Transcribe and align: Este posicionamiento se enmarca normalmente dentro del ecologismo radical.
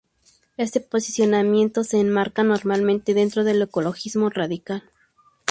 Este 0.57 0.79
posicionamiento 0.79 1.83
se 1.83 1.99
enmarca 1.99 2.41
normalmente 2.41 3.13
dentro 3.13 3.43
del 3.43 3.61
ecologismo 3.61 4.31
radical. 4.31 4.89